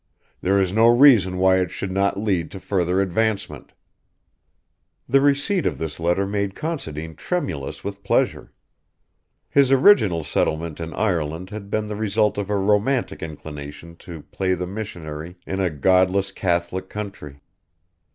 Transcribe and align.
There 0.41 0.59
is 0.59 0.73
no 0.73 0.87
reason 0.87 1.37
why 1.37 1.57
it 1.59 1.69
should 1.69 1.91
not 1.91 2.19
lead 2.19 2.49
to 2.49 2.59
further 2.59 3.05
advancement_." 3.05 3.69
The 5.07 5.21
receipt 5.21 5.67
of 5.67 5.77
this 5.77 5.99
letter 5.99 6.25
made 6.25 6.55
Considine 6.55 7.13
tremulous 7.13 7.83
with 7.83 8.01
pleasure. 8.03 8.51
His 9.47 9.71
original 9.71 10.23
settlement 10.23 10.79
in 10.79 10.91
Ireland 10.95 11.51
had 11.51 11.69
been 11.69 11.85
the 11.85 11.95
result 11.95 12.39
of 12.39 12.49
a 12.49 12.57
romantic 12.57 13.21
inclination 13.21 13.95
to 13.97 14.23
play 14.23 14.55
the 14.55 14.65
missionary 14.65 15.37
in 15.45 15.59
a 15.59 15.69
godless 15.69 16.31
Catholic 16.31 16.89
country. 16.89 17.41